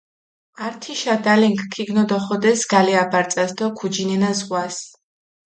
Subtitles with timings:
[0.67, 4.75] ართიშა დალენქ ქიგნოდოხოდეს გალე აბარწას დო ქუჯინენა ზღვას.